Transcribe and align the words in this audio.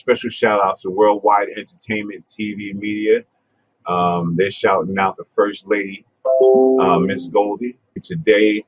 special 0.00 0.30
shout 0.30 0.60
outs 0.64 0.82
to 0.82 0.90
Worldwide 0.90 1.48
Entertainment 1.56 2.26
TV 2.28 2.74
Media. 2.74 3.20
Um, 3.86 4.36
they're 4.36 4.50
shouting 4.50 4.98
out 4.98 5.16
the 5.16 5.24
First 5.24 5.66
Lady, 5.68 6.04
uh, 6.78 6.98
Miss 7.00 7.28
Goldie. 7.28 7.78
Today, 8.02 8.64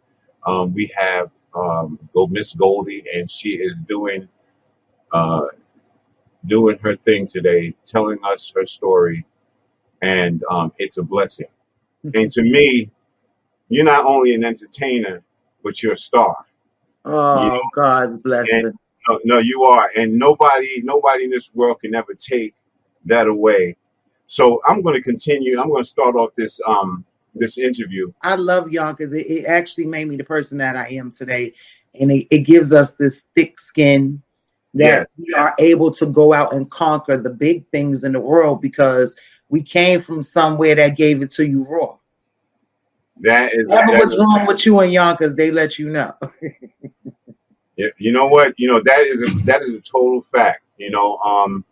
um, 0.47 0.75
we 0.75 0.93
have 0.97 1.31
um, 1.55 1.99
go 2.15 2.27
Miss 2.29 2.55
Goldie, 2.55 3.05
and 3.15 3.31
she 3.31 3.51
is 3.51 3.81
doing 3.81 4.29
uh, 5.13 5.47
doing 6.47 6.79
her 6.81 6.97
thing 6.97 7.27
today, 7.27 7.75
telling 7.87 8.19
us 8.25 8.53
her 8.57 8.67
story, 8.67 9.27
and 10.03 10.43
um, 10.51 10.73
it's 10.79 10.99
a 10.99 11.03
blessing. 11.03 11.49
And 12.15 12.31
to 12.31 12.43
me, 12.43 12.91
you're 13.69 13.85
not 13.87 14.07
only 14.07 14.35
an 14.35 14.45
entertainer, 14.45 15.23
but 15.65 15.83
you're 15.83 15.95
a 15.95 15.99
star. 15.99 16.47
You 17.35 17.51
Oh, 17.51 17.53
know, 17.53 17.63
God's 17.73 18.19
and 18.51 18.65
blessing. 18.65 18.79
No, 19.09 19.21
no, 19.25 19.39
you 19.39 19.65
are, 19.65 19.91
and 19.97 20.19
nobody, 20.19 20.81
nobody 20.83 21.25
in 21.25 21.31
this 21.31 21.55
world 21.55 21.81
can 21.81 21.95
ever 21.95 22.15
take 22.15 22.55
that 23.05 23.27
away. 23.27 23.77
So 24.27 24.61
I'm 24.67 24.83
going 24.83 24.95
to 24.95 25.03
continue. 25.03 25.61
I'm 25.61 25.69
going 25.69 25.83
to 25.83 25.89
start 25.89 26.17
off 26.17 26.31
this 26.37 26.61
um 26.67 27.05
this 27.35 27.59
interview. 27.59 28.13
I 28.23 28.35
love 28.37 28.71
Yonkers. 28.71 29.13
It, 29.13 29.27
it 29.27 29.45
actually 29.47 29.87
made 29.87 30.09
me 30.09 30.17
the 30.17 30.25
person 30.25 30.59
that 30.59 30.77
I 30.77 30.89
am 30.89 31.11
today. 31.13 31.55
And 31.99 32.11
it, 32.11 32.27
it 32.31 32.41
gives 32.41 32.73
us 32.73 32.93
this 32.93 33.23
thick 33.35 33.59
skin 33.59 34.23
Yeah, 34.73 35.01
that 35.01 35.11
we 35.19 35.35
are 35.35 35.55
able 35.59 35.93
to 35.93 36.07
go 36.07 36.33
out 36.33 36.55
and 36.55 36.71
conquer 36.71 37.19
the 37.19 37.31
big 37.31 37.67
things 37.69 38.05
in 38.05 38.13
the 38.13 38.21
world 38.21 38.63
because 38.63 39.17
we 39.49 39.63
came 39.63 40.01
from 40.01 40.23
somewhere 40.23 40.75
that 40.77 40.97
gave 40.97 41.21
it 41.23 41.31
to 41.33 41.47
you 41.47 41.65
raw. 41.65 41.97
that 43.21 43.53
is 43.53 43.65
Whatever 43.67 43.99
was 43.99 44.19
wrong 44.19 44.47
with 44.47 44.65
you 44.65 44.81
in 44.81 44.91
Yonkers, 44.91 45.37
they 45.37 45.51
let 45.51 45.79
you 45.79 45.91
know. 45.91 46.15
Yeah, 47.77 47.89
you 47.99 48.13
know 48.13 48.27
what? 48.27 48.55
You 48.59 48.69
know 48.69 48.83
that 48.85 49.01
is 49.01 49.23
a 49.23 49.27
that 49.45 49.63
is 49.63 49.73
a 49.73 49.81
total 49.81 50.23
fact. 50.23 50.63
You 50.77 50.91
know, 50.91 51.17
um, 51.19 51.65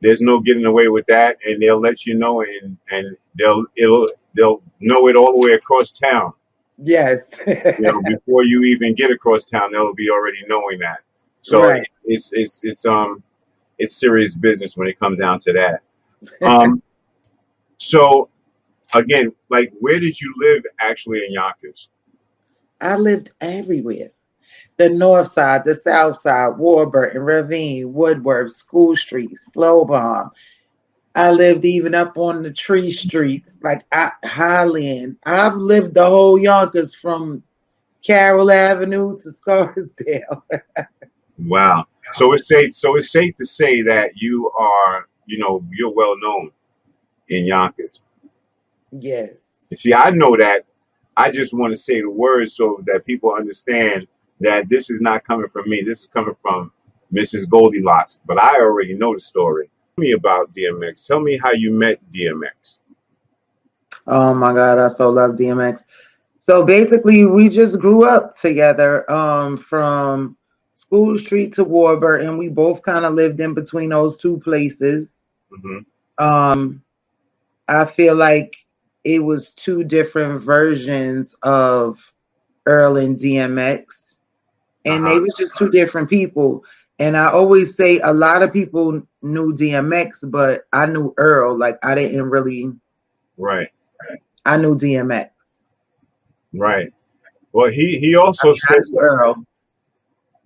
there's 0.00 0.20
no 0.20 0.40
getting 0.40 0.64
away 0.66 0.88
with 0.88 1.06
that, 1.06 1.38
and 1.44 1.62
they'll 1.62 1.80
let 1.80 2.06
you 2.06 2.14
know, 2.14 2.42
and 2.42 2.76
and 2.90 3.16
they'll 3.36 3.64
it'll 3.76 4.08
they'll 4.34 4.62
know 4.80 5.08
it 5.08 5.16
all 5.16 5.32
the 5.32 5.46
way 5.46 5.54
across 5.54 5.92
town. 5.92 6.32
yes. 6.78 7.30
You 7.46 7.74
know, 7.78 8.02
before 8.06 8.44
you 8.44 8.62
even 8.62 8.94
get 8.94 9.10
across 9.10 9.44
town, 9.44 9.72
they'll 9.72 9.94
be 9.94 10.10
already 10.10 10.38
knowing 10.48 10.78
that. 10.80 10.98
So 11.42 11.62
right. 11.62 11.86
it's 12.04 12.32
it's 12.32 12.60
it's 12.64 12.84
um 12.84 13.22
it's 13.78 13.96
serious 13.96 14.34
business 14.34 14.76
when 14.76 14.88
it 14.88 14.98
comes 14.98 15.18
down 15.18 15.38
to 15.40 15.52
that. 15.52 15.80
Um, 16.42 16.82
so 17.76 18.30
again, 18.94 19.32
like, 19.50 19.72
where 19.80 20.00
did 20.00 20.18
you 20.18 20.32
live 20.38 20.62
actually 20.80 21.24
in 21.24 21.32
Yonkers? 21.32 21.90
I 22.80 22.96
lived 22.96 23.30
everywhere. 23.40 24.10
The 24.78 24.88
north 24.88 25.32
side, 25.32 25.64
the 25.64 25.74
south 25.74 26.20
side, 26.20 26.58
Warburton, 26.58 27.22
Ravine, 27.22 27.92
Woodworth, 27.92 28.52
School 28.52 28.96
Street, 28.96 29.32
Schlobohm. 29.54 30.30
I 31.14 31.30
lived 31.30 31.64
even 31.64 31.94
up 31.94 32.18
on 32.18 32.42
the 32.42 32.52
tree 32.52 32.90
streets, 32.90 33.60
like 33.62 33.84
I, 33.92 34.12
Highland. 34.24 35.16
I've 35.26 35.56
lived 35.56 35.94
the 35.94 36.06
whole 36.06 36.38
Yonkers 36.38 36.94
from 36.94 37.42
Carroll 38.04 38.50
Avenue 38.50 39.16
to 39.18 39.30
Scarsdale. 39.30 40.44
Wow. 41.38 41.86
So 42.12 42.32
it's 42.32 42.48
safe. 42.48 42.74
So 42.74 42.96
it's 42.96 43.10
safe 43.10 43.34
to 43.36 43.46
say 43.46 43.82
that 43.82 44.12
you 44.16 44.50
are, 44.58 45.08
you 45.26 45.38
know, 45.38 45.64
you're 45.72 45.92
well 45.92 46.16
known 46.18 46.50
in 47.28 47.44
Yonkers. 47.46 48.00
yes. 48.92 49.52
You 49.70 49.76
see, 49.76 49.94
I 49.94 50.10
know 50.10 50.36
that. 50.38 50.64
I 51.16 51.30
just 51.30 51.54
want 51.54 51.72
to 51.72 51.76
say 51.76 52.00
the 52.00 52.10
words 52.10 52.54
so 52.56 52.82
that 52.86 53.06
people 53.06 53.32
understand 53.32 54.06
that 54.40 54.68
this 54.68 54.90
is 54.90 55.00
not 55.00 55.24
coming 55.24 55.48
from 55.48 55.68
me. 55.68 55.82
This 55.82 56.02
is 56.02 56.06
coming 56.08 56.36
from 56.42 56.72
Mrs. 57.14 57.48
Goldilocks. 57.48 58.20
But 58.26 58.42
I 58.42 58.60
already 58.60 58.94
know 58.94 59.14
the 59.14 59.20
story. 59.20 59.68
Tell 59.96 60.04
me 60.04 60.12
about 60.12 60.52
DMX. 60.54 61.06
Tell 61.06 61.20
me 61.20 61.38
how 61.42 61.52
you 61.52 61.72
met 61.72 62.00
DMX. 62.10 62.78
Oh 64.06 64.34
my 64.34 64.54
God, 64.54 64.78
I 64.78 64.88
so 64.88 65.10
love 65.10 65.32
DMX. 65.32 65.82
So 66.40 66.64
basically, 66.64 67.24
we 67.26 67.48
just 67.48 67.78
grew 67.78 68.04
up 68.04 68.36
together 68.36 69.10
um, 69.10 69.58
from 69.58 70.36
School 70.76 71.18
Street 71.18 71.54
to 71.54 71.64
Warburton. 71.64 72.28
And 72.30 72.38
we 72.38 72.48
both 72.50 72.82
kind 72.82 73.04
of 73.04 73.14
lived 73.14 73.40
in 73.40 73.54
between 73.54 73.90
those 73.90 74.16
two 74.18 74.38
places. 74.40 75.14
hmm 75.50 75.78
Um, 76.18 76.82
I 77.68 77.86
feel 77.86 78.14
like 78.14 78.56
it 79.04 79.20
was 79.20 79.50
two 79.50 79.84
different 79.84 80.42
versions 80.42 81.34
of 81.42 82.00
Earl 82.66 82.96
and 82.98 83.18
DMX, 83.18 84.03
and 84.84 85.06
they 85.06 85.18
Uh-huh. 85.18 85.20
was 85.20 85.34
just 85.34 85.56
two 85.56 85.70
different 85.70 86.10
people. 86.10 86.64
And 86.98 87.16
I 87.16 87.30
always 87.30 87.76
say 87.76 88.00
a 88.00 88.12
lot 88.14 88.42
of 88.42 88.52
people 88.52 89.02
knew 89.22 89.54
DMX, 89.54 90.30
but 90.30 90.62
I 90.72 90.86
knew 90.86 91.14
Earl. 91.18 91.58
Like 91.58 91.78
I 91.84 91.94
didn't 91.94 92.30
really. 92.30 92.72
Right. 93.38 93.68
I 94.44 94.56
knew 94.56 94.76
DMX. 94.76 95.30
Right. 96.54 96.92
Well, 97.52 97.70
he 97.70 97.98
he 97.98 98.16
I 98.40 98.44
also 98.44 98.54
mean, 98.54 98.60
I 98.68 98.74
said 98.74 98.84
knew 98.86 98.98
Earl. 99.00 99.36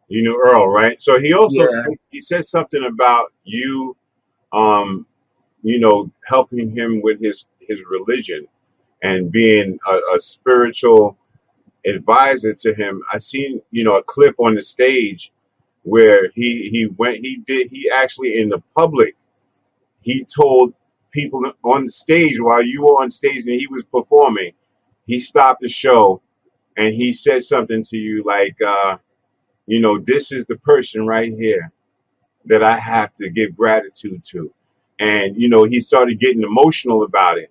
you 0.08 0.22
knew 0.22 0.42
Earl, 0.44 0.68
right? 0.68 1.00
So 1.00 1.18
he 1.20 1.32
also 1.34 1.66
Yeah. 1.66 1.68
said, 1.68 1.94
he 2.10 2.20
said 2.20 2.44
something 2.44 2.84
about 2.84 3.32
you, 3.44 3.96
um, 4.52 5.06
you 5.62 5.80
know, 5.80 6.10
helping 6.26 6.70
him 6.76 7.02
with 7.02 7.20
his 7.20 7.46
his 7.60 7.84
religion 7.90 8.46
and 9.02 9.32
being 9.32 9.78
a, 9.88 9.94
a 10.16 10.20
spiritual 10.20 11.18
advisor 11.86 12.54
to 12.54 12.74
him. 12.74 13.02
I 13.12 13.18
seen 13.18 13.60
you 13.70 13.84
know 13.84 13.96
a 13.96 14.02
clip 14.02 14.34
on 14.38 14.54
the 14.54 14.62
stage 14.62 15.32
where 15.82 16.30
he 16.34 16.68
he 16.68 16.86
went 16.98 17.16
he 17.16 17.36
did 17.46 17.68
he 17.70 17.90
actually 17.90 18.38
in 18.38 18.48
the 18.48 18.62
public 18.76 19.16
he 20.02 20.24
told 20.24 20.74
people 21.10 21.42
on 21.64 21.86
the 21.86 21.90
stage 21.90 22.40
while 22.40 22.62
you 22.62 22.82
were 22.82 23.02
on 23.02 23.10
stage 23.10 23.46
and 23.46 23.60
he 23.60 23.66
was 23.68 23.84
performing 23.84 24.52
he 25.06 25.18
stopped 25.18 25.62
the 25.62 25.68
show 25.68 26.20
and 26.76 26.94
he 26.94 27.12
said 27.12 27.42
something 27.42 27.82
to 27.82 27.96
you 27.96 28.22
like 28.24 28.56
uh 28.66 28.96
you 29.66 29.80
know 29.80 29.98
this 29.98 30.30
is 30.32 30.44
the 30.46 30.56
person 30.56 31.06
right 31.06 31.32
here 31.32 31.72
that 32.44 32.62
i 32.62 32.76
have 32.76 33.14
to 33.14 33.30
give 33.30 33.56
gratitude 33.56 34.22
to 34.22 34.52
and 34.98 35.40
you 35.40 35.48
know 35.48 35.64
he 35.64 35.80
started 35.80 36.18
getting 36.18 36.42
emotional 36.42 37.02
about 37.04 37.38
it 37.38 37.50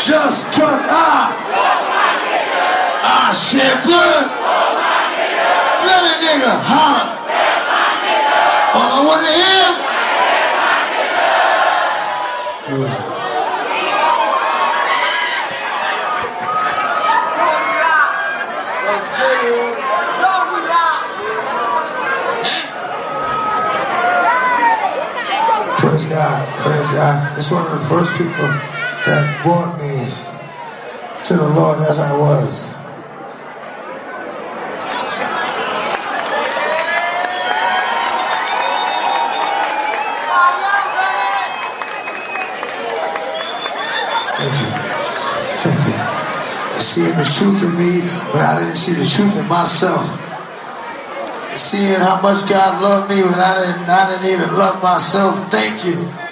Just 0.00 0.52
cut 0.52 0.80
out. 0.88 1.34
I 3.02 3.32
shed 3.34 3.82
blood. 3.82 4.30
Let 5.84 6.02
a 6.06 6.14
nigga 6.22 6.54
holler. 6.62 7.18
All 8.78 8.90
I 8.94 9.04
want 9.04 9.22
to 9.26 9.32
hear. 9.34 9.88
Praise 25.78 26.06
God. 26.06 26.58
Praise 26.58 26.90
God. 26.92 27.36
It's 27.36 27.50
one 27.50 27.66
of 27.66 27.80
the 27.80 27.86
first 27.88 28.12
people 28.16 28.77
that 29.08 29.42
brought 29.42 29.78
me 29.80 30.04
to 31.24 31.34
the 31.34 31.48
Lord 31.48 31.78
as 31.78 31.98
I 31.98 32.14
was. 32.16 32.74
Thank 44.36 44.54
you. 44.60 44.68
Seeing 46.80 47.16
the 47.16 47.24
truth 47.24 47.62
in 47.64 47.76
me 47.76 48.00
when 48.32 48.42
I 48.42 48.60
didn't 48.60 48.76
see 48.76 48.92
the 48.92 49.06
truth 49.08 49.36
in 49.38 49.48
myself. 49.48 50.04
Seeing 51.56 51.98
how 51.98 52.20
much 52.20 52.48
God 52.48 52.80
loved 52.82 53.10
me 53.10 53.22
when 53.22 53.34
I 53.34 53.54
didn't, 53.58 53.88
I 53.88 54.10
didn't 54.10 54.30
even 54.32 54.54
love 54.56 54.82
myself. 54.82 55.50
Thank 55.50 55.84
you. 55.86 56.27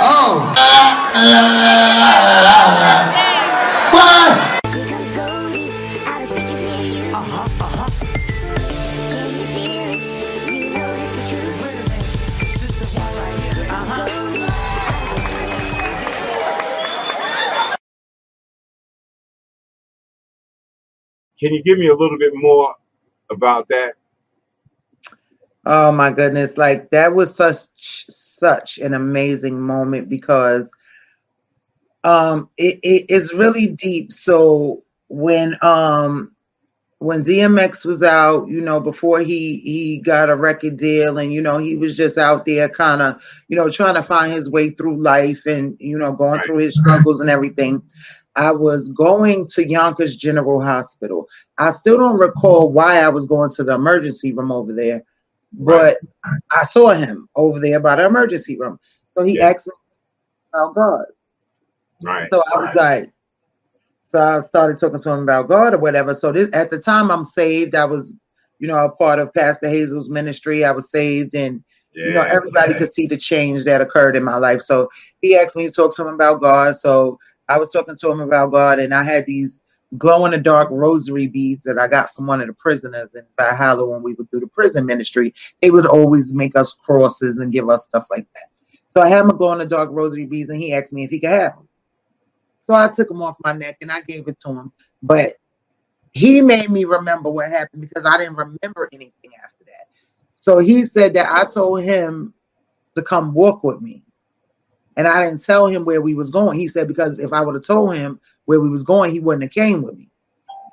Uh-huh. 0.00 0.54
can 21.38 21.52
you 21.52 21.62
give 21.62 21.78
me 21.78 21.88
a 21.88 21.94
little 21.94 22.18
bit 22.18 22.32
more 22.34 22.74
about 23.30 23.68
that 23.68 23.97
Oh 25.66 25.92
my 25.92 26.10
goodness, 26.10 26.56
like 26.56 26.90
that 26.90 27.14
was 27.14 27.34
such 27.34 27.68
such 28.08 28.78
an 28.78 28.94
amazing 28.94 29.60
moment 29.60 30.08
because 30.08 30.70
um 32.04 32.48
it, 32.56 32.78
it 32.82 33.06
it's 33.08 33.34
really 33.34 33.68
deep. 33.68 34.12
So 34.12 34.82
when 35.08 35.56
um 35.62 36.32
when 36.98 37.22
DMX 37.22 37.84
was 37.84 38.02
out, 38.02 38.48
you 38.48 38.60
know, 38.60 38.80
before 38.80 39.20
he 39.20 39.58
he 39.60 39.98
got 40.04 40.30
a 40.30 40.36
record 40.36 40.76
deal, 40.76 41.18
and 41.18 41.32
you 41.32 41.42
know, 41.42 41.58
he 41.58 41.76
was 41.76 41.96
just 41.96 42.18
out 42.18 42.44
there, 42.46 42.68
kind 42.68 43.02
of, 43.02 43.20
you 43.48 43.56
know, 43.56 43.70
trying 43.70 43.94
to 43.94 44.02
find 44.02 44.32
his 44.32 44.50
way 44.50 44.70
through 44.70 45.00
life, 45.02 45.46
and 45.46 45.76
you 45.80 45.98
know, 45.98 46.12
going 46.12 46.40
Right. 46.40 46.42
through 46.42 46.58
his 46.58 46.76
struggles 46.76 47.20
and 47.20 47.30
everything. 47.30 47.82
I 48.36 48.52
was 48.52 48.88
going 48.88 49.48
to 49.50 49.66
Yonkers 49.66 50.16
General 50.16 50.60
Hospital. 50.60 51.26
I 51.58 51.70
still 51.70 51.98
don't 51.98 52.18
recall 52.18 52.72
why 52.72 53.00
I 53.00 53.08
was 53.08 53.26
going 53.26 53.50
to 53.56 53.64
the 53.64 53.74
emergency 53.74 54.32
room 54.32 54.52
over 54.52 54.72
there, 54.72 55.02
but 55.52 55.98
I 56.52 56.64
saw 56.64 56.90
him 56.90 57.28
over 57.36 57.58
there 57.60 57.80
by 57.80 57.96
the 57.96 58.06
emergency 58.06 58.58
room. 58.58 58.78
So 59.16 59.24
he 59.24 59.36
Yeah. 59.36 59.48
asked 59.50 59.66
me 59.66 59.72
about 60.54 60.74
God. 60.74 61.06
Right. 62.02 62.28
So 62.32 62.42
I 62.54 62.58
was 62.58 62.74
like, 62.74 63.12
so 64.02 64.18
I 64.20 64.40
started 64.40 64.78
talking 64.78 65.02
to 65.02 65.10
him 65.10 65.22
about 65.22 65.48
God 65.48 65.74
or 65.74 65.78
whatever. 65.78 66.14
So 66.14 66.32
this 66.32 66.48
at 66.52 66.70
the 66.70 66.78
time 66.78 67.10
I'm 67.10 67.24
saved. 67.24 67.74
I 67.74 67.84
was, 67.84 68.14
you 68.58 68.68
know, 68.68 68.84
a 68.84 68.90
part 68.90 69.18
of 69.18 69.34
Pastor 69.34 69.68
Hazel's 69.68 70.08
ministry. 70.08 70.64
I 70.64 70.70
was 70.70 70.90
saved 70.90 71.34
and 71.34 71.62
yeah. 71.94 72.06
you 72.06 72.14
know, 72.14 72.22
everybody 72.22 72.74
could 72.74 72.90
see 72.92 73.06
the 73.06 73.16
change 73.16 73.64
that 73.64 73.80
occurred 73.80 74.16
in 74.16 74.24
my 74.24 74.36
life. 74.36 74.62
So 74.62 74.88
he 75.20 75.36
asked 75.36 75.56
me 75.56 75.66
to 75.66 75.72
talk 75.72 75.94
to 75.96 76.02
him 76.06 76.14
about 76.14 76.40
God. 76.40 76.76
So 76.76 77.18
I 77.48 77.58
was 77.58 77.70
talking 77.70 77.96
to 77.96 78.10
him 78.10 78.20
about 78.20 78.52
God 78.52 78.78
and 78.78 78.94
I 78.94 79.02
had 79.02 79.26
these 79.26 79.60
glow 79.96 80.26
in 80.26 80.32
the 80.32 80.38
dark 80.38 80.68
rosary 80.70 81.26
beads 81.26 81.62
that 81.64 81.78
I 81.78 81.88
got 81.88 82.14
from 82.14 82.26
one 82.26 82.40
of 82.40 82.46
the 82.46 82.52
prisoners 82.52 83.14
in 83.14 83.24
Valhalla 83.38 83.86
when 83.86 84.02
we 84.02 84.14
would 84.14 84.30
do 84.30 84.40
the 84.40 84.46
prison 84.46 84.84
ministry. 84.84 85.34
They 85.62 85.70
would 85.70 85.86
always 85.86 86.34
make 86.34 86.56
us 86.56 86.74
crosses 86.74 87.38
and 87.38 87.52
give 87.52 87.70
us 87.70 87.86
stuff 87.86 88.06
like 88.10 88.26
that. 88.34 88.50
So 88.94 89.02
I 89.02 89.08
had 89.08 89.24
my 89.24 89.34
glow 89.34 89.52
in 89.52 89.58
the 89.58 89.66
dark 89.66 89.90
rosary 89.92 90.26
beads 90.26 90.50
and 90.50 90.60
he 90.60 90.74
asked 90.74 90.92
me 90.92 91.04
if 91.04 91.10
he 91.10 91.20
could 91.20 91.30
have 91.30 91.54
them. 91.56 91.68
So 92.60 92.74
I 92.74 92.88
took 92.88 93.08
them 93.08 93.22
off 93.22 93.36
my 93.44 93.52
neck 93.52 93.78
and 93.80 93.90
I 93.90 94.02
gave 94.02 94.28
it 94.28 94.38
to 94.40 94.50
him. 94.50 94.72
But 95.02 95.36
he 96.12 96.42
made 96.42 96.70
me 96.70 96.84
remember 96.84 97.30
what 97.30 97.48
happened 97.48 97.82
because 97.82 98.04
I 98.04 98.18
didn't 98.18 98.36
remember 98.36 98.88
anything 98.92 99.30
after 99.42 99.64
that. 99.66 99.86
So 100.40 100.58
he 100.58 100.84
said 100.84 101.14
that 101.14 101.30
I 101.30 101.50
told 101.50 101.82
him 101.82 102.34
to 102.96 103.02
come 103.02 103.32
walk 103.32 103.64
with 103.64 103.80
me. 103.80 104.02
And 104.98 105.08
I 105.08 105.24
didn't 105.24 105.42
tell 105.42 105.68
him 105.68 105.86
where 105.86 106.02
we 106.02 106.14
was 106.14 106.30
going. 106.30 106.60
He 106.60 106.68
said 106.68 106.88
because 106.88 107.18
if 107.20 107.32
I 107.32 107.40
would 107.40 107.54
have 107.54 107.64
told 107.64 107.96
him 107.96 108.20
where 108.44 108.60
we 108.60 108.68
was 108.68 108.82
going, 108.82 109.12
he 109.12 109.20
wouldn't 109.20 109.44
have 109.44 109.52
came 109.52 109.82
with 109.82 109.96
me. 109.96 110.10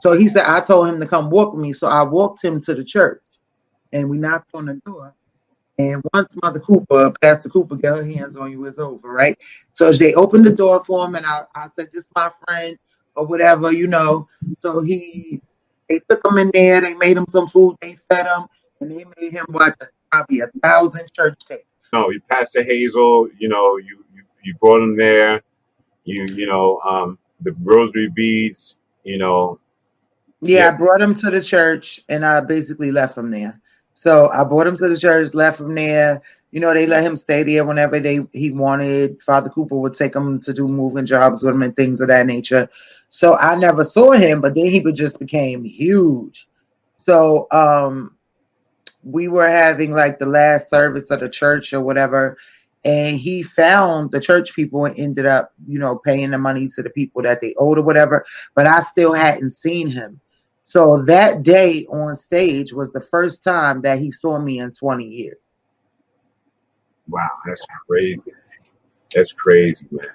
So 0.02 0.14
he 0.14 0.28
said 0.28 0.46
I 0.46 0.62
told 0.62 0.88
him 0.88 1.00
to 1.00 1.08
come 1.08 1.30
walk 1.30 1.54
with 1.54 1.62
me. 1.62 1.74
So 1.74 1.88
I 1.88 2.04
walked 2.04 2.44
him 2.44 2.60
to 2.62 2.76
the 2.76 2.84
church 2.84 3.22
and 3.94 4.10
we 4.10 4.18
knocked 4.18 4.50
on 4.54 4.66
the 4.66 4.76
door. 4.86 5.16
And 5.78 6.02
once 6.14 6.34
Mother 6.42 6.60
Cooper, 6.60 7.12
Pastor 7.22 7.50
Cooper, 7.50 7.76
get 7.76 7.96
her 7.96 8.04
hands 8.04 8.38
on 8.38 8.52
you, 8.52 8.66
it's 8.66 8.80
over, 8.80 9.12
right? 9.12 9.38
So 9.74 9.92
they 9.92 10.14
opened 10.14 10.46
the 10.46 10.52
door 10.52 10.84
for 10.86 11.06
him, 11.06 11.16
and 11.16 11.26
I, 11.26 11.44
I 11.54 11.68
said, 11.76 11.90
"This 11.92 12.06
is 12.06 12.12
my 12.16 12.32
friend," 12.46 12.78
or 13.16 13.26
whatever, 13.26 13.74
you 13.74 13.88
know. 13.88 14.28
So 14.62 14.82
he, 14.82 15.42
they 15.90 16.00
took 16.10 16.26
him 16.26 16.38
in 16.38 16.52
there. 16.54 16.80
They 16.80 16.94
made 16.94 17.18
him 17.18 17.26
some 17.30 17.50
food. 17.50 17.76
They 17.82 17.98
fed 18.10 18.26
him, 18.26 18.46
and 18.80 18.92
they 18.92 19.06
made 19.20 19.34
him 19.34 19.46
watch 19.50 19.76
probably 20.12 20.40
a 20.42 20.48
thousand 20.64 21.12
church 21.14 21.42
tapes. 21.48 21.66
No, 21.92 22.10
Pastor 22.30 22.64
Hazel, 22.64 23.28
you 23.38 23.50
know, 23.50 23.78
you, 23.78 24.05
you 24.46 24.56
brought 24.62 24.84
him 24.84 24.98
there. 24.98 25.44
You 26.06 26.26
you 26.36 26.48
know, 26.48 26.80
um, 26.86 27.20
the 27.42 27.54
rosary 27.64 28.10
beads, 28.16 28.78
you 29.04 29.18
know, 29.20 29.60
Yeah, 30.42 30.68
Yeah. 30.68 30.70
I 30.70 30.72
brought 30.78 31.02
him 31.02 31.16
to 31.16 31.32
the 31.32 31.42
church, 31.42 32.02
and 32.10 32.26
I 32.26 32.42
basically 32.42 32.92
left 32.92 33.18
him 33.18 33.32
there. 33.32 33.60
So 33.94 34.30
I 34.30 34.44
brought 34.46 34.68
him 34.68 34.78
to 34.78 34.90
the 34.90 34.98
church, 34.98 35.34
left 35.34 35.60
him 35.60 35.76
there. 35.76 36.22
You 36.52 36.62
know, 36.62 36.74
they 36.74 36.88
let 36.88 37.04
him 37.04 37.18
stay 37.18 37.44
there 37.44 37.66
whenever 37.66 38.00
they 38.00 38.22
he 38.34 38.52
wanted. 38.52 39.22
Father 39.24 39.50
Cooper 39.50 39.76
would 39.78 39.96
take 39.96 40.16
him 40.16 40.40
to 40.42 40.54
do 40.54 40.68
moving 40.68 41.06
jobs 41.06 41.44
with 41.44 41.56
him 41.56 41.64
and 41.64 41.76
things 41.76 42.02
of 42.02 42.10
that 42.10 42.28
nature. 42.28 42.70
So 43.10 43.38
I 43.38 43.56
never 43.56 43.84
saw 43.86 44.12
him, 44.12 44.42
but 44.42 44.56
then 44.56 44.68
he 44.68 44.82
just 44.94 45.20
became 45.20 45.64
huge. 45.66 46.48
So 47.06 47.48
um 47.52 48.16
we 49.04 49.28
were 49.28 49.48
having 49.48 49.92
like 49.92 50.20
the 50.20 50.26
last 50.26 50.70
service 50.70 51.12
of 51.12 51.22
the 51.22 51.30
church 51.30 51.74
or 51.74 51.82
whatever, 51.82 52.38
and 52.86 53.20
he 53.20 53.42
found 53.42 54.12
the 54.12 54.20
church 54.20 54.56
people 54.56 54.86
and 54.86 54.98
ended 54.98 55.26
up, 55.26 55.52
you 55.68 55.80
know, 55.80 55.98
paying 55.98 56.32
the 56.32 56.38
money 56.38 56.70
to 56.76 56.84
the 56.84 56.90
people 56.92 57.22
that 57.24 57.42
they 57.42 57.54
owed 57.58 57.80
or 57.80 57.82
whatever. 57.82 58.24
But 58.56 58.68
I 58.68 58.82
still 58.84 59.14
hadn't 59.14 59.52
seen 59.52 59.90
him. 59.90 60.22
So 60.64 61.02
that 61.04 61.44
day 61.44 61.86
on 61.88 62.16
stage 62.16 62.74
was 62.74 62.92
the 62.92 63.02
first 63.02 63.44
time 63.44 63.82
that 63.82 64.00
he 64.00 64.12
saw 64.12 64.40
me 64.40 64.60
in 64.60 64.72
20 64.72 65.04
years. 65.04 65.38
wow, 67.10 67.30
that's 67.46 67.66
crazy. 67.88 68.22
That's 69.14 69.32
crazy, 69.32 69.86
man. 69.92 70.08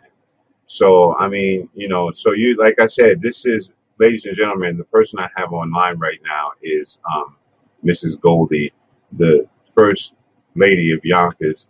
So 0.66 1.16
I 1.16 1.28
mean, 1.28 1.68
you 1.74 1.88
know, 1.88 2.10
so 2.12 2.32
you 2.32 2.56
like 2.56 2.80
I 2.80 2.86
said, 2.86 3.20
this 3.20 3.46
is, 3.46 3.72
ladies 3.98 4.26
and 4.26 4.36
gentlemen, 4.36 4.76
the 4.76 4.84
person 4.84 5.18
I 5.18 5.28
have 5.36 5.52
online 5.52 5.98
right 5.98 6.20
now 6.24 6.52
is 6.62 6.98
um, 7.14 7.36
Mrs. 7.84 8.20
Goldie, 8.20 8.72
the 9.12 9.48
first 9.74 10.14
lady 10.54 10.92
of 10.92 11.04
Yonkers. 11.04 11.66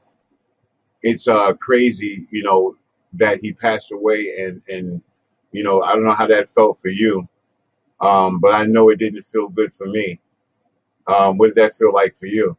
It's 1.02 1.28
uh 1.28 1.52
crazy, 1.54 2.26
you 2.30 2.42
know, 2.42 2.76
that 3.14 3.38
he 3.40 3.52
passed 3.52 3.92
away, 3.92 4.34
and 4.40 4.62
and 4.68 5.02
you 5.52 5.62
know, 5.62 5.82
I 5.82 5.94
don't 5.94 6.04
know 6.04 6.12
how 6.14 6.26
that 6.26 6.50
felt 6.50 6.80
for 6.80 6.88
you, 6.88 7.28
um, 8.00 8.40
but 8.40 8.54
I 8.54 8.64
know 8.66 8.90
it 8.90 8.98
didn't 8.98 9.24
feel 9.26 9.48
good 9.48 9.72
for 9.72 9.86
me. 9.86 10.20
Um, 11.06 11.38
what 11.38 11.48
did 11.48 11.56
that 11.56 11.74
feel 11.74 11.92
like 11.92 12.16
for 12.18 12.26
you? 12.26 12.56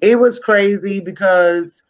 It 0.00 0.18
was 0.18 0.38
crazy 0.38 1.00
because 1.00 1.82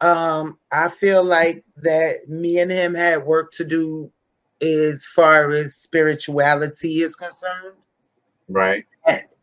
um 0.00 0.58
I 0.72 0.88
feel 0.88 1.24
like 1.24 1.64
that 1.76 2.28
me 2.28 2.58
and 2.58 2.70
him 2.70 2.94
had 2.94 3.24
work 3.24 3.52
to 3.54 3.64
do 3.64 4.10
as 4.60 5.04
far 5.04 5.50
as 5.50 5.74
spirituality 5.76 7.02
is 7.02 7.14
concerned. 7.16 7.76
Right? 8.48 8.86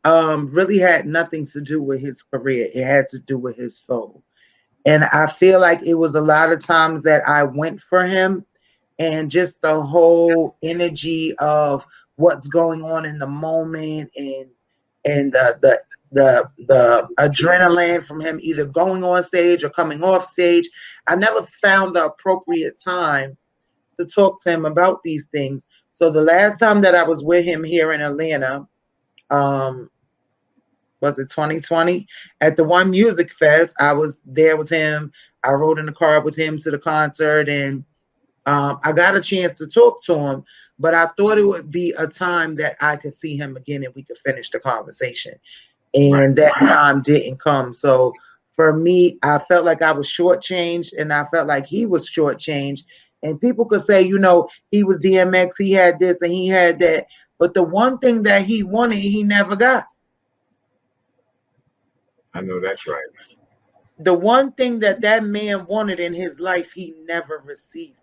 um 0.06 0.48
really 0.54 0.78
had 0.80 1.06
nothing 1.06 1.46
to 1.48 1.62
do 1.62 1.82
with 1.82 2.00
his 2.02 2.22
career. 2.22 2.70
It 2.74 2.84
had 2.84 3.08
to 3.10 3.20
do 3.20 3.38
with 3.38 3.58
his 3.58 3.78
soul. 3.78 4.24
And 4.86 5.04
I 5.06 5.28
feel 5.28 5.60
like 5.60 5.82
it 5.86 5.96
was 5.96 6.16
a 6.16 6.22
lot 6.22 6.52
of 6.52 6.64
times 6.64 7.04
that 7.04 7.22
I 7.28 7.44
went 7.44 7.82
for 7.82 8.06
him 8.06 8.46
and 8.98 9.32
just 9.32 9.62
the 9.62 9.82
whole 9.82 10.58
energy 10.64 11.36
of 11.40 11.86
what's 12.16 12.48
going 12.48 12.84
on 12.84 13.06
in 13.06 13.20
the 13.20 13.28
moment 13.28 14.12
and 14.16 14.48
and 15.06 15.32
the 15.32 15.58
the 15.62 15.82
the 16.12 16.50
the 16.68 17.08
adrenaline 17.20 18.04
from 18.04 18.20
him 18.20 18.40
either 18.42 18.66
going 18.66 19.04
on 19.04 19.24
stage 19.24 19.64
or 19.64 19.70
coming 19.70 20.04
off 20.04 20.30
stage. 20.30 20.70
I 21.08 21.16
never 21.16 21.42
found 21.44 21.96
the 21.96 22.06
appropriate 22.06 22.80
time 22.82 23.38
to 23.98 24.06
talk 24.06 24.42
to 24.44 24.52
him 24.52 24.66
about 24.66 25.04
these 25.04 25.28
things. 25.28 25.68
So 25.96 26.10
the 26.10 26.22
last 26.22 26.60
time 26.60 26.82
that 26.82 26.96
I 26.96 27.04
was 27.04 27.24
with 27.24 27.46
him 27.46 27.64
here 27.64 27.92
in 27.92 28.02
Atlanta, 28.02 28.68
um, 29.30 29.90
was 31.02 31.18
it 31.20 31.30
2020 31.30 32.08
at 32.42 32.58
the 32.58 32.64
one 32.64 32.92
music 32.92 33.32
fest 33.32 33.76
i 33.80 33.94
was 33.94 34.22
there 34.26 34.58
with 34.58 34.70
him. 34.70 35.12
I 35.44 35.52
rode 35.52 35.80
in 35.80 35.86
the 35.86 35.94
car 35.94 36.22
with 36.22 36.36
him 36.36 36.58
to 36.60 36.72
the 36.72 36.80
concert 36.80 37.50
and 37.50 37.84
um, 38.46 38.80
i 38.84 38.92
got 38.92 39.16
a 39.16 39.22
chance 39.22 39.58
to 39.58 39.68
talk 39.68 40.04
to 40.04 40.16
him 40.16 40.44
but 40.80 40.94
i 40.94 41.08
thought 41.18 41.38
it 41.38 41.44
would 41.44 41.72
be 41.72 41.94
a 41.98 42.08
time 42.08 42.56
that 42.56 42.76
i 42.82 42.96
could 42.96 43.14
see 43.14 43.38
him 43.38 43.56
again 43.58 43.84
and 43.84 43.94
we 43.96 44.04
could 44.04 44.18
finish 44.20 44.50
the 44.50 44.60
conversation. 44.60 45.34
And 45.96 46.36
that 46.36 46.54
time 46.60 47.02
didn't 47.02 47.40
come. 47.40 47.74
So 47.74 48.14
for 48.52 48.74
me 48.74 49.18
i 49.24 49.40
felt 49.48 49.66
like 49.66 49.82
i 49.82 49.92
was 49.92 50.08
shortchanged 50.08 50.92
and 50.98 51.14
i 51.14 51.24
felt 51.26 51.48
like 51.48 51.66
he 51.66 51.86
was 51.86 52.10
shortchanged. 52.10 52.82
And 53.24 53.40
people 53.42 53.66
could 53.66 53.82
say 53.82 54.02
you 54.02 54.18
know 54.20 54.50
he 54.72 54.84
was 54.84 55.00
dmx 55.00 55.54
he 55.58 55.72
had 55.72 56.00
this 56.00 56.22
and 56.22 56.32
he 56.32 56.48
had 56.48 56.80
that. 56.80 57.08
But 57.38 57.54
the 57.54 57.64
one 57.64 58.00
thing 58.00 58.24
that 58.24 58.44
he 58.44 58.64
wanted 58.64 58.98
he 58.98 59.24
never 59.24 59.56
got 59.56 59.86
I 62.34 62.42
know 62.42 62.60
that's 62.62 62.88
right. 62.88 63.04
the 64.00 64.14
one 64.14 64.52
thing 64.54 64.80
that 64.80 65.02
that 65.02 65.24
man 65.24 65.66
wanted 65.68 66.00
in 66.00 66.14
his 66.14 66.40
life, 66.40 66.72
he 66.72 66.94
never 67.06 67.42
received. 67.46 67.98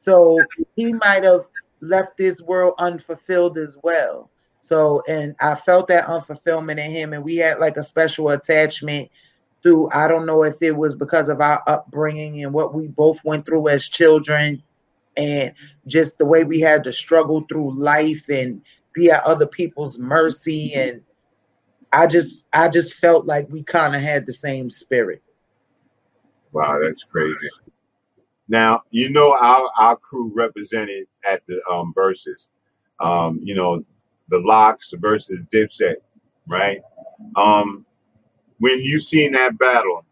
So 0.00 0.38
he 0.76 0.92
might 0.92 1.24
have 1.24 1.46
left 1.80 2.16
this 2.16 2.40
world 2.40 2.74
unfulfilled 2.78 3.58
as 3.58 3.76
well. 3.82 4.30
So, 4.60 5.02
and 5.08 5.34
I 5.40 5.54
felt 5.56 5.88
that 5.88 6.06
unfulfillment 6.06 6.78
in 6.84 6.90
him, 6.90 7.12
and 7.12 7.24
we 7.24 7.36
had 7.36 7.58
like 7.58 7.76
a 7.76 7.82
special 7.82 8.28
attachment 8.30 9.10
to, 9.62 9.88
I 9.92 10.06
don't 10.06 10.26
know 10.26 10.44
if 10.44 10.56
it 10.60 10.76
was 10.76 10.96
because 10.96 11.28
of 11.28 11.40
our 11.40 11.62
upbringing 11.66 12.44
and 12.44 12.52
what 12.52 12.74
we 12.74 12.88
both 12.88 13.24
went 13.24 13.46
through 13.46 13.68
as 13.68 13.88
children, 13.88 14.62
and 15.16 15.52
just 15.86 16.18
the 16.18 16.26
way 16.26 16.44
we 16.44 16.60
had 16.60 16.84
to 16.84 16.92
struggle 16.92 17.44
through 17.48 17.76
life 17.76 18.28
and 18.28 18.62
be 18.92 19.10
at 19.10 19.24
other 19.24 19.46
people's 19.46 19.98
mercy 19.98 20.74
and 20.74 21.02
I 21.92 22.06
just 22.06 22.46
I 22.52 22.68
just 22.68 22.94
felt 22.94 23.26
like 23.26 23.48
we 23.48 23.62
kind 23.62 23.94
of 23.94 24.02
had 24.02 24.26
the 24.26 24.32
same 24.32 24.70
spirit. 24.70 25.22
Wow, 26.52 26.78
that's 26.82 27.04
crazy. 27.04 27.48
Now, 28.48 28.82
you 28.90 29.10
know 29.10 29.36
our 29.38 29.70
our 29.78 29.96
crew 29.96 30.32
represented 30.34 31.06
at 31.24 31.42
the 31.46 31.62
um 31.70 31.92
Verzuz. 31.96 32.48
Um, 33.00 33.38
you 33.42 33.54
know, 33.54 33.84
the 34.28 34.40
LOX 34.40 34.92
versus 34.98 35.44
Dipset, 35.46 35.96
right? 36.46 36.80
Um 37.36 37.86
when 38.58 38.80
you 38.80 38.98
seen 38.98 39.32
that 39.32 39.56
battle, 39.58 40.04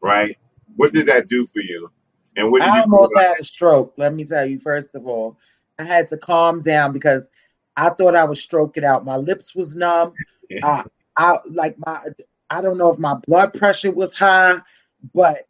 right? 0.00 0.38
What 0.76 0.92
did 0.92 1.06
that 1.06 1.28
do 1.28 1.46
for 1.46 1.60
you? 1.60 1.90
And 2.36 2.50
what 2.50 2.62
did 2.62 2.72
I 2.72 2.76
you 2.76 2.82
almost 2.82 3.18
had 3.18 3.40
a 3.40 3.44
stroke. 3.44 3.94
Let 3.96 4.14
me 4.14 4.24
tell 4.24 4.48
you, 4.48 4.58
first 4.58 4.94
of 4.94 5.06
all, 5.06 5.36
I 5.78 5.84
had 5.84 6.08
to 6.10 6.16
calm 6.16 6.60
down 6.60 6.92
because 6.92 7.28
I 7.76 7.90
thought 7.90 8.14
I 8.14 8.24
was 8.24 8.40
stroking 8.40 8.84
out. 8.84 9.04
My 9.04 9.16
lips 9.16 9.54
was 9.54 9.74
numb. 9.74 10.14
I, 10.62 10.84
I 11.20 11.36
like 11.50 11.76
my 11.84 12.00
I 12.48 12.62
don't 12.62 12.78
know 12.78 12.90
if 12.90 12.98
my 12.98 13.14
blood 13.26 13.52
pressure 13.52 13.92
was 13.92 14.14
high, 14.14 14.58
but 15.12 15.46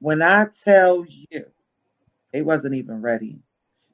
when 0.00 0.22
I 0.22 0.48
tell 0.64 1.06
you, 1.08 1.46
they 2.32 2.42
wasn't 2.42 2.74
even 2.74 3.00
ready. 3.00 3.38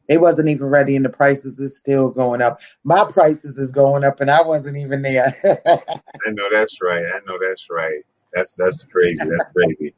They 0.09 0.17
wasn't 0.17 0.49
even 0.49 0.67
ready, 0.67 0.97
and 0.97 1.05
the 1.05 1.11
prices 1.11 1.61
is 1.61 1.77
still 1.77 2.09
going 2.09 2.41
up. 2.41 2.63
My 2.85 3.05
prices 3.05 3.59
is 3.59 3.71
going 3.71 4.03
up, 4.03 4.23
and 4.23 4.31
I 4.31 4.41
wasn't 4.43 4.79
even 4.79 5.03
there. 5.03 5.37
I 5.45 6.31
know 6.31 6.49
that's 6.51 6.81
right. 6.81 7.05
I 7.05 7.21
know 7.27 7.39
that's 7.39 7.69
right. 7.69 8.03
That's 8.33 8.55
that's 8.55 8.85
crazy. 8.85 9.19
That's 9.19 9.45
crazy. 9.55 9.95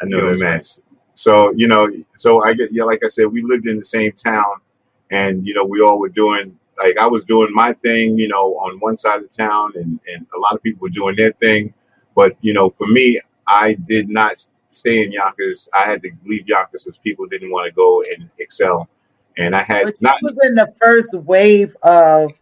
I 0.00 0.06
know 0.06 0.32
the 0.32 0.38
mess. 0.38 0.80
So 1.14 1.52
you 1.56 1.66
know, 1.66 1.88
so 2.14 2.44
I 2.44 2.54
get 2.54 2.68
yeah, 2.72 2.84
like 2.84 3.02
I 3.04 3.08
said, 3.08 3.26
we 3.26 3.42
lived 3.42 3.66
in 3.66 3.78
the 3.78 3.84
same 3.84 4.12
town, 4.12 4.60
and 5.10 5.44
you 5.44 5.54
know, 5.54 5.64
we 5.64 5.80
all 5.80 5.98
were 5.98 6.08
doing 6.08 6.56
like 6.82 6.98
I 6.98 7.06
was 7.06 7.24
doing 7.24 7.50
my 7.52 7.72
thing, 7.74 8.18
you 8.18 8.28
know, 8.28 8.54
on 8.58 8.78
one 8.80 8.96
side 8.96 9.22
of 9.22 9.30
town, 9.30 9.72
and 9.76 10.00
and 10.12 10.26
a 10.34 10.38
lot 10.38 10.54
of 10.54 10.62
people 10.62 10.82
were 10.82 10.90
doing 10.90 11.16
their 11.16 11.32
thing. 11.32 11.72
But 12.14 12.36
you 12.40 12.52
know, 12.52 12.70
for 12.70 12.86
me, 12.86 13.20
I 13.46 13.74
did 13.74 14.08
not 14.08 14.46
stay 14.68 15.02
in 15.02 15.12
Yonkers. 15.12 15.68
I 15.72 15.84
had 15.84 16.02
to 16.02 16.10
leave 16.24 16.46
Yonkers 16.46 16.84
because 16.84 16.98
people 16.98 17.26
didn't 17.26 17.50
want 17.50 17.66
to 17.66 17.72
go 17.72 18.02
and 18.02 18.28
excel, 18.38 18.88
and 19.38 19.54
I 19.54 19.62
had 19.62 19.84
but 19.84 19.94
you 19.94 19.98
not. 20.00 20.22
was 20.22 20.40
in 20.44 20.54
the 20.54 20.72
first 20.82 21.14
wave 21.14 21.76
of 21.82 22.32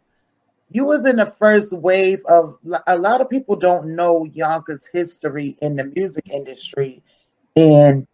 you 0.70 0.84
was 0.84 1.04
in 1.04 1.16
the 1.16 1.26
first 1.26 1.72
wave 1.72 2.20
of 2.28 2.56
a 2.86 2.96
lot 2.96 3.20
of 3.20 3.28
people 3.28 3.56
don't 3.56 3.96
know 3.96 4.24
Yonkers 4.32 4.88
history 4.92 5.56
in 5.60 5.76
the 5.76 5.84
music 5.84 6.30
industry 6.30 7.02
and 7.56 8.06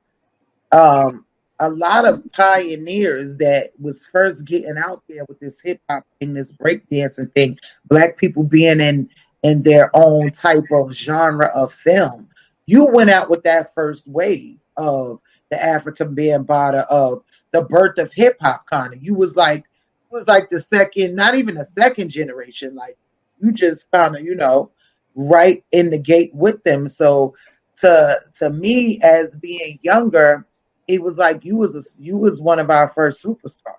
um 0.73 1.26
a 1.61 1.71
lot 1.71 2.07
of 2.07 2.23
pioneers 2.33 3.37
that 3.37 3.73
was 3.81 4.07
first 4.07 4.45
getting 4.45 4.77
out 4.79 5.03
there 5.09 5.25
with 5.29 5.41
this 5.41 5.59
hip 5.63 5.81
hop 5.89 6.05
thing, 6.21 6.35
this 6.35 6.53
breakdancing 6.53 7.33
thing, 7.35 7.59
black 7.87 8.17
people 8.17 8.43
being 8.43 8.81
in 8.81 9.09
in 9.43 9.63
their 9.63 9.91
own 9.95 10.31
type 10.33 10.65
of 10.73 10.93
genre 10.93 11.51
of 11.55 11.73
film. 11.73 12.29
You 12.67 12.87
went 12.87 13.11
out 13.11 13.31
with 13.31 13.43
that 13.45 13.73
first 13.73 14.09
wave 14.09 14.59
of 14.77 15.21
the 15.51 15.57
Afrika 15.57 16.13
Bambaataa 16.15 16.87
of 16.89 17.23
the 17.53 17.63
birth 17.63 17.99
of 17.99 18.13
hip 18.13 18.37
hop 18.41 18.69
kind 18.69 18.93
of. 18.93 19.03
You 19.03 19.15
was 19.15 19.37
like 19.37 19.61
it 19.61 20.13
was 20.13 20.29
like 20.29 20.51
the 20.51 20.61
second, 20.61 21.15
not 21.15 21.35
even 21.35 21.55
the 21.55 21.65
second 21.65 22.11
generation. 22.11 22.75
Like 22.75 22.97
you 23.41 23.53
just 23.53 23.91
kind 23.91 24.17
of, 24.17 24.23
you 24.25 24.35
know, 24.35 24.71
right 25.15 25.65
in 25.73 25.91
the 25.91 25.99
gate 25.99 26.35
with 26.35 26.63
them. 26.65 26.89
So 26.89 27.35
to 27.77 28.21
to 28.35 28.51
me 28.51 29.01
as 29.03 29.37
being 29.37 29.79
younger, 29.83 30.47
it 30.88 31.02
was 31.02 31.19
like 31.19 31.45
you 31.45 31.57
was 31.57 31.75
a, 31.75 31.83
you 31.99 32.16
was 32.16 32.40
one 32.43 32.59
of 32.59 32.71
our 32.71 32.88
first 32.88 33.23
superstars. 33.25 33.75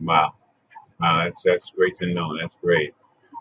Wow, 0.00 0.34
wow, 1.00 1.24
that's 1.24 1.42
that's 1.44 1.70
great 1.70 1.96
to 1.96 2.06
know. 2.06 2.36
That's 2.40 2.56
great. 2.56 2.94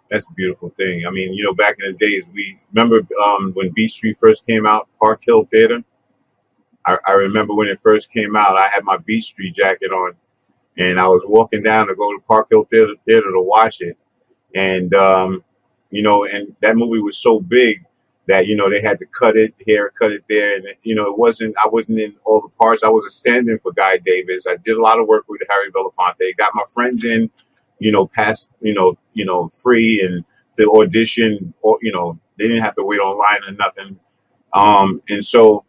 That's 0.09 0.27
a 0.27 0.33
beautiful 0.33 0.69
thing. 0.77 1.05
I 1.07 1.11
mean, 1.11 1.33
you 1.33 1.43
know, 1.43 1.53
back 1.53 1.77
in 1.79 1.91
the 1.91 1.97
days, 1.97 2.27
we 2.33 2.59
remember 2.73 3.01
um, 3.23 3.51
when 3.53 3.71
Beat 3.75 3.91
Street 3.91 4.17
first 4.17 4.45
came 4.47 4.65
out, 4.67 4.87
Park 5.01 5.21
Hill 5.25 5.45
Theater. 5.45 5.83
I, 6.85 6.97
I 7.07 7.11
remember 7.13 7.55
when 7.55 7.67
it 7.67 7.79
first 7.83 8.11
came 8.11 8.35
out. 8.35 8.57
I 8.57 8.69
had 8.69 8.83
my 8.83 8.97
Beat 8.97 9.23
Street 9.23 9.55
jacket 9.55 9.91
on, 9.91 10.13
and 10.77 10.99
I 10.99 11.07
was 11.07 11.23
walking 11.27 11.63
down 11.63 11.87
to 11.87 11.95
go 11.95 12.11
to 12.13 12.19
Park 12.27 12.47
Hill 12.51 12.65
Theater, 12.65 12.93
Theater 13.05 13.31
to 13.31 13.41
watch 13.41 13.81
it. 13.81 13.97
And 14.55 14.93
um, 14.95 15.43
you 15.91 16.03
know, 16.03 16.25
and 16.25 16.55
that 16.61 16.77
movie 16.77 17.01
was 17.01 17.17
so 17.17 17.39
big 17.39 17.85
that 18.27 18.47
you 18.47 18.55
know 18.55 18.69
they 18.69 18.81
had 18.81 18.99
to 18.99 19.05
cut 19.07 19.37
it 19.37 19.53
here, 19.59 19.93
cut 19.99 20.11
it 20.11 20.23
there, 20.29 20.55
and 20.55 20.65
you 20.83 20.95
know 20.95 21.07
it 21.09 21.17
wasn't. 21.17 21.55
I 21.63 21.67
wasn't 21.67 21.99
in 21.99 22.15
all 22.25 22.41
the 22.41 22.49
parts. 22.49 22.83
I 22.83 22.89
was 22.89 23.05
a 23.05 23.09
stand-in 23.09 23.59
for 23.59 23.71
Guy 23.73 23.97
Davis. 23.97 24.45
I 24.47 24.57
did 24.57 24.77
a 24.77 24.81
lot 24.81 24.99
of 24.99 25.07
work 25.07 25.25
with 25.27 25.41
Harry 25.49 25.71
Belafonte. 25.71 26.35
Got 26.37 26.51
my 26.55 26.63
friends 26.73 27.05
in, 27.05 27.29
you 27.79 27.91
know, 27.91 28.07
past, 28.07 28.49
you 28.61 28.73
know, 28.73 28.97
you 29.13 29.25
know, 29.25 29.49
free 29.49 30.01
and 30.03 30.23
to 30.57 30.71
audition, 30.71 31.53
or 31.61 31.79
you 31.81 31.91
know, 31.91 32.19
they 32.37 32.47
didn't 32.47 32.63
have 32.63 32.75
to 32.75 32.83
wait 32.83 32.99
online 32.99 33.43
or 33.47 33.53
nothing. 33.53 33.99
Um, 34.53 35.01
and 35.09 35.23
so 35.25 35.65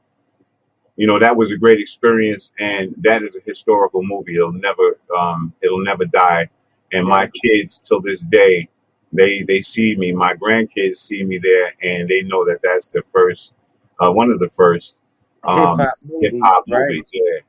you 0.97 1.07
know 1.07 1.19
that 1.19 1.37
was 1.37 1.53
a 1.53 1.57
great 1.57 1.81
experience 1.81 2.51
and 2.59 2.95
that 2.99 3.23
is 3.23 3.37
a 3.37 3.41
historical 3.47 4.03
movie 4.05 4.37
it'll 4.37 4.53
never 4.53 4.99
um 5.17 5.53
it'll 5.63 5.83
never 5.83 6.05
die 6.07 6.49
and 6.93 7.07
my 7.07 7.29
kids 7.43 7.81
till 7.85 8.01
this 8.01 8.21
day 8.21 8.69
they 9.13 9.43
they 9.43 9.61
see 9.61 9.97
me 9.97 10.13
my 10.13 10.35
grandkids 10.35 10.97
see 10.97 11.25
me 11.25 11.39
there 11.39 11.75
and 11.83 12.09
they 12.09 12.23
know 12.23 12.45
that 12.45 12.59
that's 12.63 12.89
the 12.89 13.03
first 13.13 13.55
uh 14.01 14.11
one 14.11 14.31
of 14.31 14.39
the 14.39 14.51
first 14.51 14.99
Hip 15.45 15.53
um 15.55 15.79
hop 15.79 15.95
hip 16.21 16.33
movies, 16.33 16.41
hop 16.45 16.65
right? 16.69 16.89
movies 16.89 17.11
yeah 17.13 17.41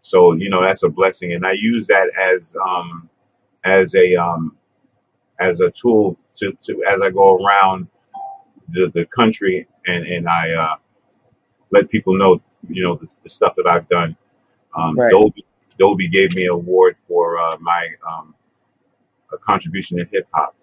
so 0.00 0.32
you 0.32 0.50
know 0.50 0.62
that's 0.62 0.82
a 0.82 0.88
blessing 0.88 1.32
and 1.34 1.46
i 1.46 1.52
use 1.52 1.86
that 1.86 2.10
as 2.18 2.54
um 2.66 3.08
as 3.64 3.94
a 3.94 4.14
um 4.16 4.56
as 5.40 5.60
a 5.60 5.70
tool 5.70 6.18
to, 6.34 6.52
to 6.60 6.82
as 6.88 7.00
i 7.00 7.10
go 7.10 7.36
around 7.36 7.86
the 8.70 8.90
the 8.94 9.04
country 9.06 9.66
and 9.86 10.06
and 10.06 10.28
i 10.28 10.50
uh 10.52 10.76
let 11.70 11.88
people 11.88 12.16
know 12.16 12.40
you 12.68 12.82
know 12.82 12.96
the, 12.96 13.14
the 13.22 13.28
stuff 13.28 13.54
that 13.56 13.66
i've 13.66 13.88
done 13.88 14.16
um, 14.76 14.98
Right. 14.98 15.10
Dolby, 15.10 15.44
Dolby 15.78 16.08
gave 16.08 16.34
me 16.34 16.44
an 16.44 16.50
award 16.50 16.96
for 17.06 17.38
uh, 17.38 17.56
my 17.60 17.88
um, 18.08 18.34
a 19.32 19.38
contribution 19.38 19.98
to 19.98 20.04
hip 20.10 20.26
hop. 20.32 20.54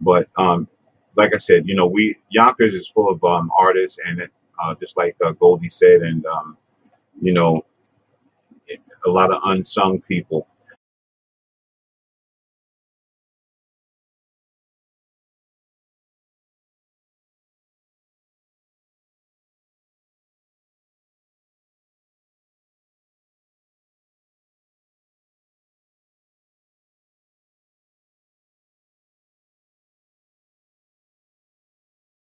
But 0.00 0.28
um, 0.36 0.68
like 1.16 1.34
I 1.34 1.38
said, 1.38 1.68
you 1.68 1.76
know, 1.76 1.86
we 1.86 2.16
Yonkers 2.30 2.74
is 2.74 2.88
full 2.88 3.10
of 3.10 3.22
um, 3.24 3.50
artists, 3.58 3.98
and 4.04 4.22
uh, 4.62 4.74
just 4.76 4.96
like 4.96 5.16
uh, 5.24 5.32
Goldie 5.32 5.68
said, 5.70 6.02
and 6.02 6.24
um, 6.26 6.58
you 7.22 7.34
know, 7.34 7.64
a 9.06 9.10
lot 9.10 9.32
of 9.34 9.42
unsung 9.46 10.02
people. 10.02 10.48